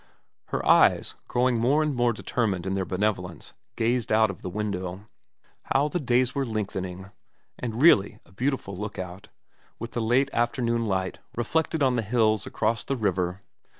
Her 0.45 0.65
eyes, 0.67 1.13
growing 1.27 1.59
more 1.59 1.83
and 1.83 1.93
more 1.93 2.11
determined 2.11 2.65
in 2.65 2.73
their 2.73 2.85
benevolence, 2.85 3.53
gazed 3.75 4.11
out 4.11 4.31
of 4.31 4.41
the 4.41 4.49
window. 4.49 5.01
How 5.71 5.89
the 5.89 5.99
days 5.99 6.33
were 6.33 6.43
lengthening. 6.43 7.11
And 7.59 7.83
really 7.83 8.17
a 8.25 8.31
beautiful 8.31 8.75
look 8.75 8.97
out, 8.97 9.27
with 9.77 9.91
the 9.91 10.01
late 10.01 10.31
afternoon 10.33 10.87
light 10.87 11.19
reflected 11.35 11.83
on 11.83 11.97
the 11.97 12.01
hills 12.01 12.47
across 12.47 12.83
the 12.83 12.95
river. 12.95 13.43